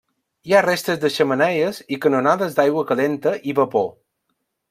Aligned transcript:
Hi 0.47 0.53
ha 0.53 0.61
restes 0.65 1.01
de 1.03 1.11
xemeneies 1.15 1.81
i 1.97 2.01
canonades 2.07 2.57
d'aigua 2.59 2.85
calenta 2.93 3.35
i 3.53 3.57
vapor. 3.63 3.87